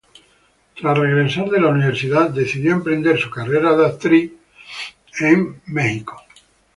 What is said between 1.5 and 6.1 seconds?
de la universidad, decidió emprender su carrera de actriz en Los Ángeles.